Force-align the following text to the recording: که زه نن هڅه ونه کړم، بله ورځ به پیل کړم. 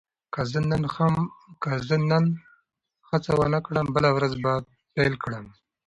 که 1.63 1.73
زه 1.87 1.95
نن 2.09 2.25
هڅه 3.09 3.31
ونه 3.35 3.59
کړم، 3.65 3.87
بله 3.95 4.09
ورځ 4.15 4.33
به 4.43 4.51
پیل 4.93 5.13
کړم. 5.23 5.45